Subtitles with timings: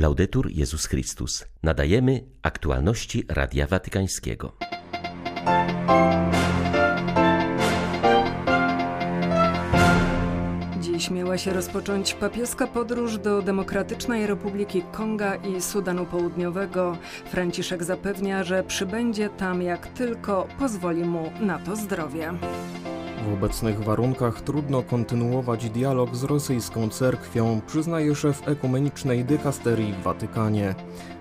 [0.00, 1.44] Laudetur Jezus Chrystus.
[1.62, 4.52] Nadajemy aktualności Radia Watykańskiego.
[10.80, 16.98] Dziś miała się rozpocząć papieska podróż do Demokratycznej Republiki Konga i Sudanu Południowego.
[17.30, 22.32] Franciszek zapewnia, że przybędzie tam jak tylko pozwoli mu na to zdrowie.
[23.20, 30.74] W obecnych warunkach trudno kontynuować dialog z rosyjską cerkwią, przyznaje szef ekumenicznej dykasterii w Watykanie.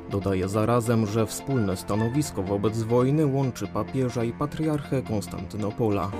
[0.09, 6.11] Dodaje zarazem, że wspólne stanowisko wobec wojny łączy papieża i patriarchę Konstantynopola.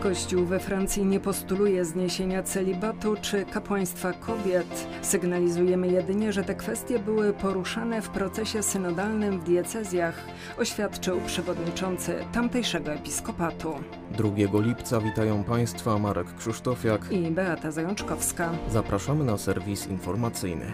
[0.00, 4.86] Kościół we Francji nie postuluje zniesienia celibatu czy kapłaństwa kobiet.
[5.02, 10.26] Sygnalizujemy jedynie, że te kwestie były poruszane w procesie synodalnym w diecezjach,
[10.58, 13.74] oświadczył przewodniczący tamtejszego episkopatu.
[14.10, 14.28] 2
[14.60, 18.50] lipca witają Państwa Marek Krzysztofiak i Beata Zajączkowska.
[18.70, 20.72] Zapraszamy na serwis informacyjny.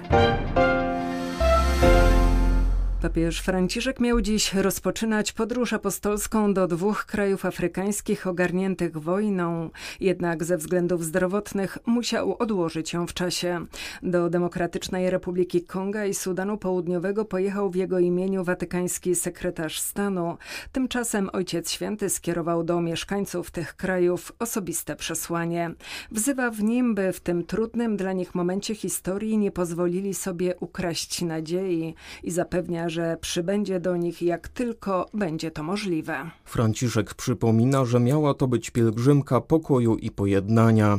[3.02, 10.56] Papież Franciszek miał dziś rozpoczynać podróż apostolską do dwóch krajów afrykańskich ogarniętych wojną, jednak ze
[10.56, 13.66] względów zdrowotnych musiał odłożyć ją w czasie.
[14.02, 20.36] Do Demokratycznej Republiki Konga i Sudanu Południowego pojechał w jego imieniu watykański sekretarz stanu.
[20.72, 25.74] Tymczasem Ojciec Święty skierował do mieszkańców tych krajów osobiste przesłanie.
[26.10, 31.22] Wzywa w nim, by w tym trudnym dla nich momencie historii nie pozwolili sobie ukraść
[31.22, 36.30] nadziei i zapewnia, że przybędzie do nich jak tylko będzie to możliwe.
[36.44, 40.98] Franciszek przypomina, że miała to być pielgrzymka pokoju i pojednania.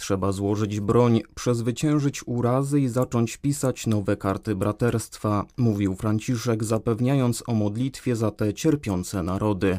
[0.00, 7.54] Trzeba złożyć broń, przezwyciężyć urazy i zacząć pisać nowe karty braterstwa, mówił Franciszek, zapewniając o
[7.54, 9.78] modlitwie za te cierpiące narody.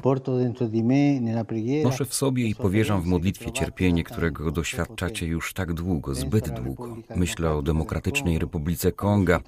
[1.84, 6.98] Noszę w sobie i powierzam w modlitwie cierpienie, którego doświadczacie już tak długo, zbyt długo.
[7.16, 9.40] Myślę o Demokratycznej Republice Konga,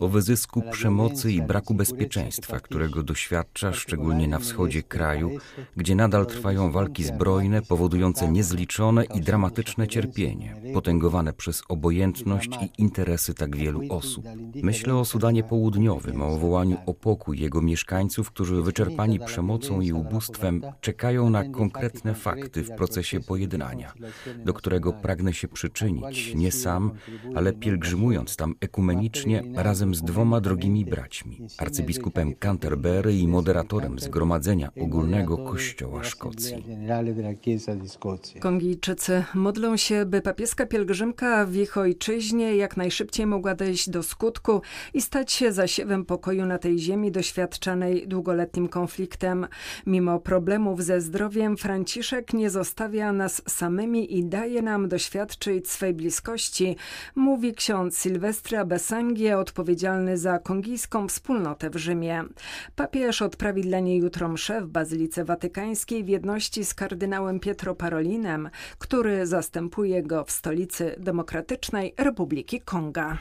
[0.00, 5.30] o wyzysku przemocy i braku bezpieczeństwa, którego doświadcza szczególnie na wschodzie kraju,
[5.76, 12.82] gdzie nadal trwają walki zbrojne powodujące niezliczone i dramatyczne cierpienie cierpienie, potęgowane przez obojętność i
[12.82, 14.24] interesy tak wielu osób.
[14.54, 20.62] Myślę o Sudanie Południowym, o wołaniu o pokój jego mieszkańców, którzy wyczerpani przemocą i ubóstwem
[20.80, 23.92] czekają na konkretne fakty w procesie pojednania,
[24.44, 26.90] do którego pragnę się przyczynić, nie sam,
[27.34, 35.38] ale pielgrzymując tam ekumenicznie razem z dwoma drogimi braćmi, arcybiskupem Canterbury i moderatorem Zgromadzenia Ogólnego
[35.38, 36.64] Kościoła Szkocji.
[38.40, 44.62] Kongijczycy modlą się, by papieska pielgrzymka w ich ojczyźnie jak najszybciej mogła dojść do skutku
[44.94, 49.46] i stać się zasiewem pokoju na tej ziemi doświadczanej długoletnim konfliktem.
[49.86, 56.76] Mimo problemów ze zdrowiem, Franciszek nie zostawia nas samymi i daje nam doświadczyć swej bliskości,
[57.14, 62.24] mówi ksiądz Sylwestre Besangie, odpowiedzialny za kongijską wspólnotę w Rzymie.
[62.76, 68.50] Papież odprawi dla niej jutro mszę w Bazylice Watykańskiej w jedności z kardynałem Pietro Parolinem,
[68.78, 73.18] który zastępuje w stolicy Demokratycznej Republiki Konga.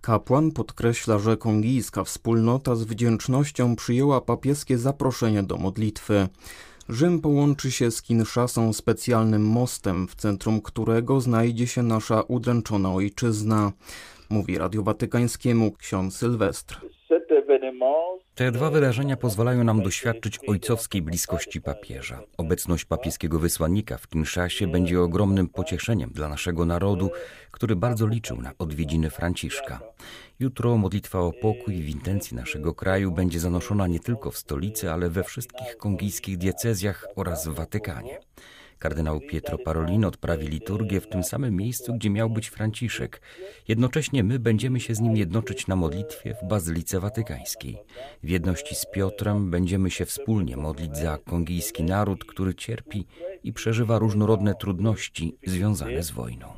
[0.00, 6.28] Kapłan podkreśla, że kongijska wspólnota z wdzięcznością przyjęła papieskie zaproszenie do modlitwy.
[6.88, 13.72] Rzym połączy się z Kinszasą specjalnym mostem, w centrum którego znajdzie się nasza udręczona ojczyzna,
[14.30, 16.80] mówi Radiu Watykańskiemu ksiądz Sylwestr.
[18.34, 22.20] Te dwa wydarzenia pozwalają nam doświadczyć ojcowskiej bliskości papieża.
[22.36, 27.10] Obecność papieskiego wysłannika w Kinszasie będzie ogromnym pocieszeniem dla naszego narodu,
[27.50, 29.80] który bardzo liczył na odwiedziny Franciszka.
[30.40, 35.10] Jutro modlitwa o pokój w intencji naszego kraju będzie zanoszona nie tylko w stolicy, ale
[35.10, 38.20] we wszystkich kongijskich diecezjach oraz w Watykanie.
[38.78, 43.20] Kardynał Pietro Parolin odprawi liturgię w tym samym miejscu, gdzie miał być Franciszek.
[43.68, 47.78] Jednocześnie my będziemy się z nim jednoczyć na modlitwie w Bazylice Watykańskiej.
[48.22, 53.06] W jedności z Piotrem będziemy się wspólnie modlić za kongijski naród, który cierpi
[53.44, 56.48] i przeżywa różnorodne trudności związane z wojną.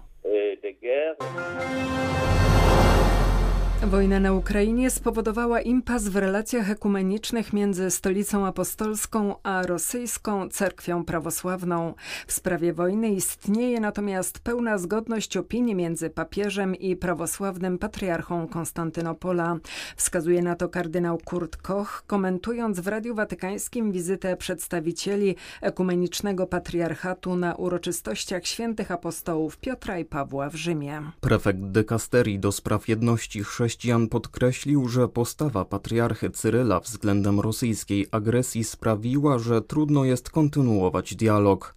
[3.86, 11.94] Wojna na Ukrainie spowodowała impas w relacjach ekumenicznych między stolicą apostolską a rosyjską cerkwią prawosławną.
[12.26, 19.56] W sprawie wojny istnieje natomiast pełna zgodność opinii między papieżem i prawosławnym patriarchą Konstantynopola.
[19.96, 27.54] Wskazuje na to kardynał Kurt Koch, komentując w Radiu Watykańskim wizytę przedstawicieli ekumenicznego patriarchatu na
[27.54, 31.02] uroczystościach świętych apostołów Piotra i Pawła w Rzymie.
[31.20, 38.64] Prefekt dykasterii do spraw jedności chrześcijan chrześcijan podkreślił, że postawa patriarchy Cyryla względem rosyjskiej agresji
[38.64, 41.74] sprawiła, że trudno jest kontynuować dialog.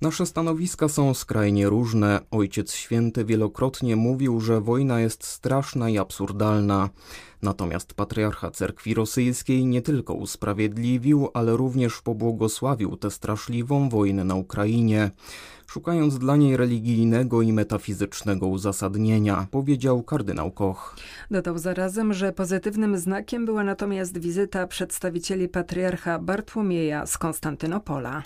[0.00, 2.20] Nasze stanowiska są skrajnie różne.
[2.30, 6.90] Ojciec Święty wielokrotnie mówił, że wojna jest straszna i absurdalna.
[7.44, 15.10] Natomiast patriarcha cerkwi rosyjskiej nie tylko usprawiedliwił, ale również pobłogosławił tę straszliwą wojnę na Ukrainie
[15.66, 20.96] szukając dla niej religijnego i metafizycznego uzasadnienia, powiedział kardynał Koch.
[21.30, 28.22] Dodał zarazem, że pozytywnym znakiem była natomiast wizyta przedstawicieli patriarcha Bartłomieja z Konstantynopola.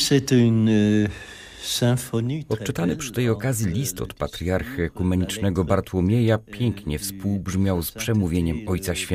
[2.48, 9.07] Odczytany przy tej okazji list od patriarchy ekumenicznego Bartłomieja pięknie współbrzmiał z przemówieniem Ojca Świętego.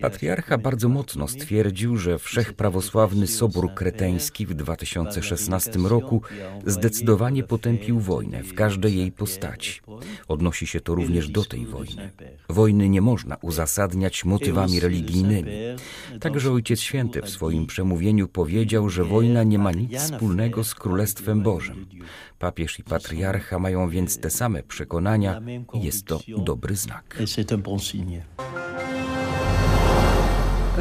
[0.00, 6.22] Patriarcha bardzo mocno stwierdził, że wszechprawosławny Sobór Kreteński w 2016 roku
[6.66, 9.80] zdecydowanie potępił wojnę w każdej jej postaci.
[10.28, 12.10] Odnosi się to również do tej wojny.
[12.48, 15.52] Wojny nie można uzasadniać motywami religijnymi.
[16.20, 21.42] Także Ojciec Święty w swoim przemówieniu powiedział, że wojna nie ma nic wspólnego z Królestwem
[21.42, 21.86] Bożym.
[22.38, 25.40] Papież i patriarcha mają więc te same przekonania
[25.74, 27.18] i jest to dobry znak.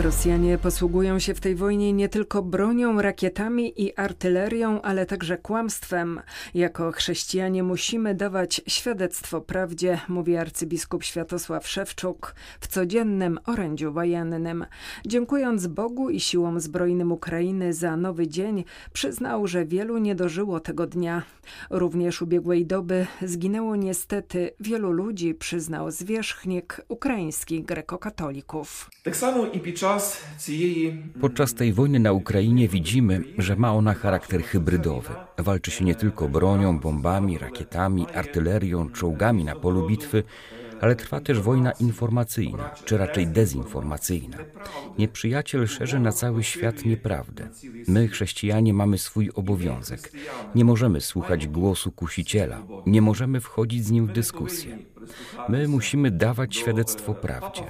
[0.04, 6.22] Rosjanie posługują się w tej wojnie nie tylko bronią, rakietami i artylerią, ale także kłamstwem.
[6.54, 14.66] Jako chrześcijanie musimy dawać świadectwo prawdzie, mówi arcybiskup Światosław Szewczuk w codziennym orędziu wojennym.
[15.06, 18.64] Dziękując Bogu i siłom zbrojnym Ukrainy za nowy dzień,
[18.94, 21.24] przyznał, że wielu nie dożyło tego dnia.
[21.70, 28.90] Również ubiegłej doby zginęło niestety wielu ludzi, przyznał zwierzchnik ukraińskich grekokatolików.
[29.04, 29.60] Tak samo i
[31.22, 35.14] Podczas tej wojny na Ukrainie widzimy, że ma ona charakter hybrydowy.
[35.38, 40.24] Walczy się nie tylko bronią, bombami, rakietami, artylerią, czołgami na polu bitwy,
[40.82, 44.38] ale trwa też wojna informacyjna, czy raczej dezinformacyjna.
[45.00, 47.50] Nieprzyjaciel szerzy na cały świat nieprawdę.
[47.88, 50.12] My, chrześcijanie, mamy swój obowiązek.
[50.56, 54.78] Nie możemy słuchać głosu kusiciela, nie możemy wchodzić z nim w dyskusję.
[55.50, 57.64] My musimy dawać świadectwo prawdzie.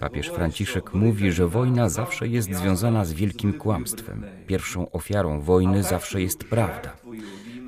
[0.00, 4.24] Papież Franciszek mówi, że wojna zawsze jest związana z wielkim kłamstwem.
[4.46, 6.96] Pierwszą ofiarą wojny zawsze jest prawda.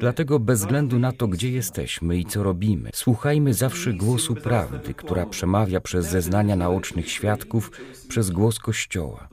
[0.01, 5.27] Dlatego bez względu na to, gdzie jesteśmy i co robimy, słuchajmy zawsze głosu prawdy, która
[5.27, 7.71] przemawia przez zeznania naocznych świadków,
[8.09, 9.29] przez głos Kościoła.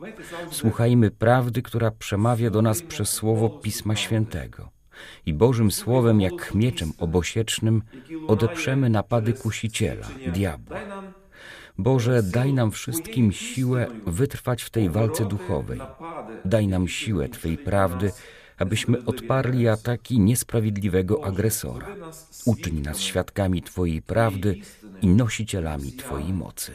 [0.52, 4.77] Słuchajmy prawdy, która przemawia do nas przez słowo Pisma Świętego.
[5.26, 7.82] I Bożym Słowem, jak mieczem obosiecznym,
[8.28, 10.78] odeprzemy napady kusiciela, diabła.
[11.78, 15.80] Boże, daj nam wszystkim siłę wytrwać w tej walce duchowej.
[16.46, 18.12] Daj nam siłę Twej prawdy,
[18.58, 21.88] abyśmy odparli ataki niesprawiedliwego agresora.
[22.46, 24.56] Uczyń nas świadkami Twojej prawdy
[25.02, 26.72] i nosicielami Twojej mocy.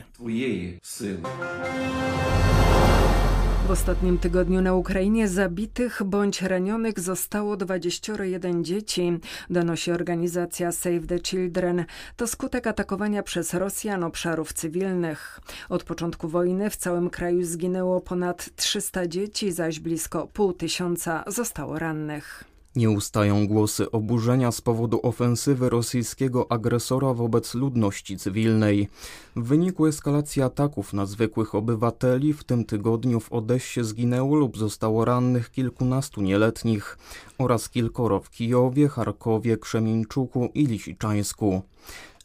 [3.66, 9.18] W ostatnim tygodniu na Ukrainie zabitych bądź ranionych zostało 21 dzieci,
[9.50, 11.84] donosi organizacja Save the Children.
[12.16, 15.40] To skutek atakowania przez Rosjan obszarów cywilnych.
[15.68, 21.78] Od początku wojny w całym kraju zginęło ponad 300 dzieci, zaś blisko pół tysiąca zostało
[21.78, 22.44] rannych.
[22.76, 28.88] Nie ustają głosy oburzenia z powodu ofensywy rosyjskiego agresora wobec ludności cywilnej.
[29.36, 35.04] W wyniku eskalacji ataków na zwykłych obywateli w tym tygodniu w Odessie zginęło lub zostało
[35.04, 36.98] rannych kilkunastu nieletnich
[37.38, 41.62] oraz kilkoro w Kijowie, Charkowie, Krzemieńczuku i Lisiczańsku.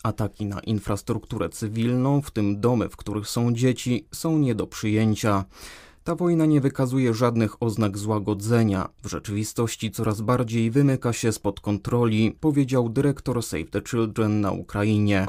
[0.04, 5.46] Ataki na infrastrukturę cywilną, w tym domy, w których są dzieci, są nie do przyjęcia.
[6.08, 8.90] Ta wojna nie wykazuje żadnych oznak złagodzenia.
[9.04, 15.26] W rzeczywistości coraz bardziej wymyka się spod kontroli, powiedział dyrektor Save the Children na Ukrainie.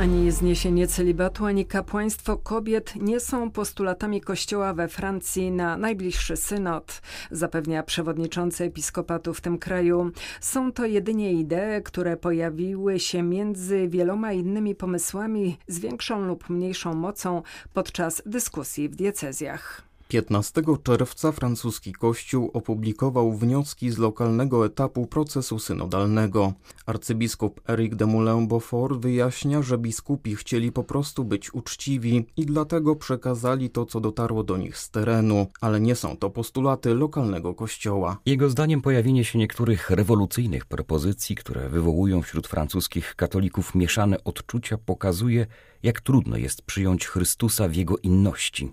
[0.00, 7.02] Ani zniesienie celibatu, ani kapłaństwo kobiet nie są postulatami Kościoła we Francji na najbliższy synod,
[7.30, 10.10] zapewnia przewodniczący episkopatu w tym kraju.
[10.40, 16.94] Są to jedynie idee, które pojawiły się między wieloma innymi pomysłami z większą lub mniejszą
[16.94, 17.42] mocą
[17.74, 19.89] podczas dyskusji w diecezjach.
[20.10, 26.52] 15 czerwca francuski kościół opublikował wnioski z lokalnego etapu procesu synodalnego.
[26.86, 33.70] Arcybiskup Eric de Moulin-Beaufort wyjaśnia, że biskupi chcieli po prostu być uczciwi i dlatego przekazali
[33.70, 38.18] to, co dotarło do nich z terenu, ale nie są to postulaty lokalnego kościoła.
[38.26, 45.46] Jego zdaniem pojawienie się niektórych rewolucyjnych propozycji, które wywołują wśród francuskich katolików mieszane odczucia, pokazuje,
[45.82, 48.72] jak trudno jest przyjąć Chrystusa w jego inności.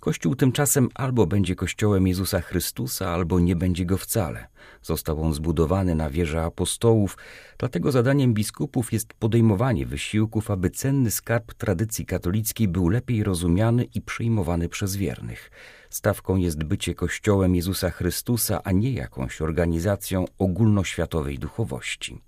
[0.00, 4.46] Kościół tymczasem albo będzie kościołem Jezusa Chrystusa, albo nie będzie go wcale.
[4.82, 7.16] Został on zbudowany na wieży apostołów,
[7.58, 14.02] dlatego zadaniem biskupów jest podejmowanie wysiłków, aby cenny skarb tradycji katolickiej był lepiej rozumiany i
[14.02, 15.50] przyjmowany przez wiernych.
[15.90, 22.20] Stawką jest bycie kościołem Jezusa Chrystusa, a nie jakąś organizacją ogólnoświatowej duchowości.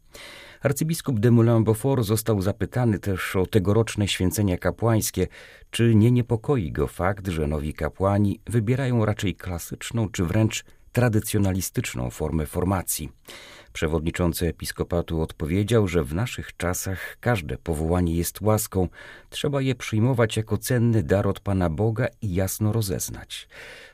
[0.67, 5.27] Arcybiskup de Moulin-Beaufort został zapytany też o tegoroczne święcenia kapłańskie,
[5.71, 10.65] czy nie niepokoi go fakt, że nowi kapłani wybierają raczej klasyczną czy wręcz
[10.97, 13.13] tradycjonalistyczną formę formacji.
[13.73, 18.89] Przewodniczący episkopatu odpowiedział, że w naszych czasach każde powołanie jest łaską,
[19.31, 23.49] trzeba je przyjmować jako cenny dar od Pana Boga i jasno rozeznać.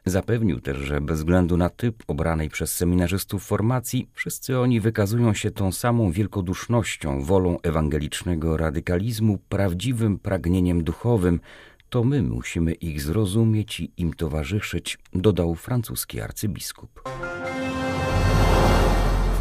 [0.07, 5.51] Zapewnił też, że bez względu na typ obranej przez seminarzystów formacji, wszyscy oni wykazują się
[5.51, 11.41] tą samą wielkodusznością, wolą ewangelicznego radykalizmu, prawdziwym pragnieniem duchowym,
[11.93, 17.03] to my musimy ich zrozumieć i im towarzyszyć, dodał francuski arcybiskup.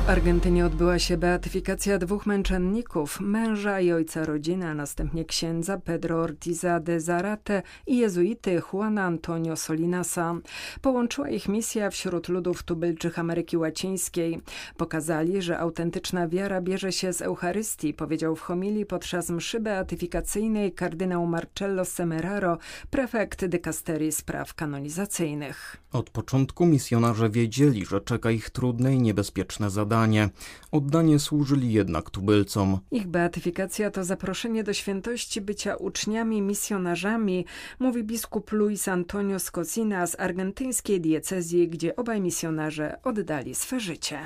[0.05, 6.21] W Argentynie odbyła się beatyfikacja dwóch męczenników, męża i ojca rodziny, a następnie księdza Pedro
[6.21, 10.35] Ortiza de Zarate i jezuity Juana Antonio Solinasa.
[10.81, 14.41] Połączyła ich misja wśród ludów tubylczych Ameryki Łacińskiej.
[14.77, 21.27] Pokazali, że autentyczna wiara bierze się z Eucharystii, powiedział w homilii podczas mszy beatyfikacyjnej kardynał
[21.27, 22.57] Marcello Semeraro,
[22.89, 25.77] prefekt dykasterii spraw kanonizacyjnych.
[25.91, 30.29] Od początku misjonarze wiedzieli, że czeka ich trudne i niebezpieczne zadanie oddanie.
[30.71, 32.79] Oddanie służyli jednak tubylcom.
[32.91, 37.45] Ich beatyfikacja to zaproszenie do świętości bycia uczniami, misjonarzami,
[37.79, 44.19] mówi biskup Luis Antonio Scocina z argentyńskiej diecezji, gdzie obaj misjonarze oddali swe życie.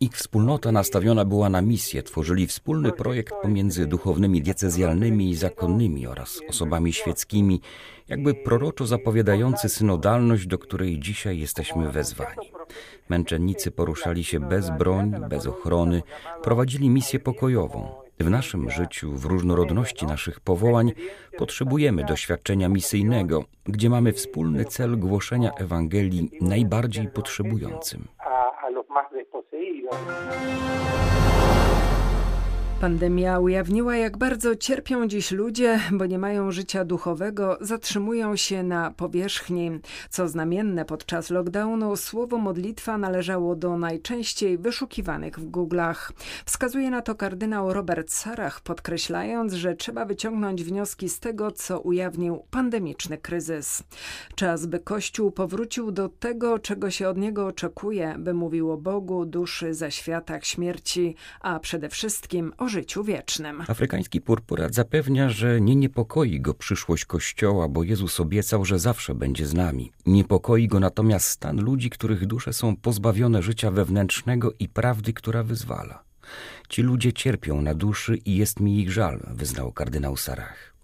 [0.00, 6.40] Ich wspólnota nastawiona była na misję, tworzyli wspólny projekt pomiędzy duchownymi diecezjalnymi i zakonnymi oraz
[6.48, 7.60] osobami świeckimi,
[8.08, 12.52] jakby proroczo zapowiadający synodalność, do której dzisiaj jesteśmy wezwani.
[13.08, 16.02] Męczennicy poruszali się bez broni, bez ochrony,
[16.42, 18.08] prowadzili misję pokojową.
[18.20, 20.92] W naszym życiu, w różnorodności naszych powołań,
[21.38, 28.08] potrzebujemy doświadczenia misyjnego, gdzie mamy wspólny cel głoszenia Ewangelii najbardziej potrzebującym.
[29.72, 31.27] vida.
[32.80, 38.90] Pandemia ujawniła, jak bardzo cierpią dziś ludzie, bo nie mają życia duchowego, zatrzymują się na
[38.90, 39.70] powierzchni.
[40.10, 46.12] Co znamienne, podczas lockdownu słowo modlitwa należało do najczęściej wyszukiwanych w Google'ach.
[46.44, 52.42] Wskazuje na to kardynał Robert Sarach, podkreślając, że trzeba wyciągnąć wnioski z tego, co ujawnił
[52.50, 53.82] pandemiczny kryzys.
[54.34, 59.24] Czas, by Kościół powrócił do tego, czego się od niego oczekuje, by mówił o Bogu,
[59.24, 63.62] duszy, zaświatach, śmierci, a przede wszystkim życiu wiecznym.
[63.68, 69.46] Afrykański purpurat zapewnia, że nie niepokoi go przyszłość Kościoła, bo Jezus obiecał, że zawsze będzie
[69.46, 69.92] z nami.
[70.06, 76.02] Niepokoi go natomiast stan ludzi, których dusze są pozbawione życia wewnętrznego i prawdy, która wyzwala.
[76.68, 80.74] Ci ludzie cierpią na duszy i jest mi ich żal, wyznał kardynał Sarach.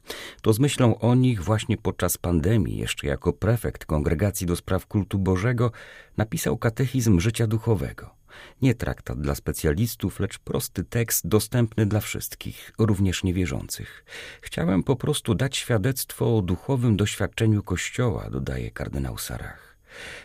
[0.42, 5.18] To z myślą o nich właśnie podczas pandemii, jeszcze jako prefekt Kongregacji do Spraw Kultu
[5.18, 5.70] Bożego,
[6.16, 8.23] napisał katechizm życia duchowego.
[8.62, 14.04] Nie traktat dla specjalistów, lecz prosty tekst dostępny dla wszystkich, również niewierzących.
[14.40, 19.74] Chciałem po prostu dać świadectwo o duchowym doświadczeniu Kościoła, dodaje kardynał Sarach.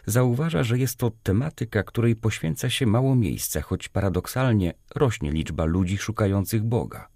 [0.05, 5.97] Zauważa, że jest to tematyka, której poświęca się mało miejsca, choć paradoksalnie rośnie liczba ludzi
[5.97, 7.07] szukających Boga.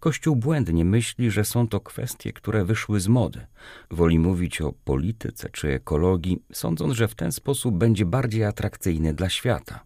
[0.00, 3.46] Kościół błędnie myśli, że są to kwestie, które wyszły z mody.
[3.90, 9.28] Woli mówić o polityce czy ekologii, sądząc, że w ten sposób będzie bardziej atrakcyjny dla
[9.28, 9.84] świata.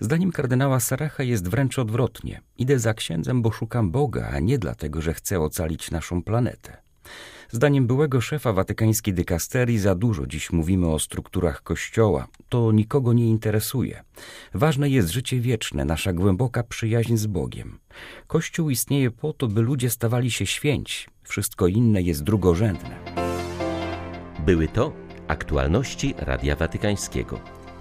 [0.00, 2.40] Zdaniem kardynała Saracha jest wręcz odwrotnie.
[2.58, 6.76] Idę za księdzem, bo szukam Boga, a nie dlatego, że chcę ocalić naszą planetę.
[7.50, 12.26] Zdaniem byłego szefa watykańskiej dykasterii za dużo dziś mówimy o strukturach Kościoła.
[12.48, 14.04] To nikogo nie interesuje.
[14.54, 17.78] Ważne jest życie wieczne, nasza głęboka przyjaźń z Bogiem.
[18.26, 21.06] Kościół istnieje po to, by ludzie stawali się święci.
[21.22, 22.98] Wszystko inne jest drugorzędne.
[24.46, 24.92] Były to
[25.28, 27.55] aktualności Radia Watykańskiego.